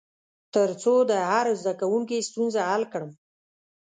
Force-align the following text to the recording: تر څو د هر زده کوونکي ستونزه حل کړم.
تر 0.53 0.69
څو 0.81 0.93
د 1.11 1.13
هر 1.29 1.47
زده 1.61 1.73
کوونکي 1.81 2.17
ستونزه 2.29 2.59
حل 2.69 2.83
کړم. 2.93 3.11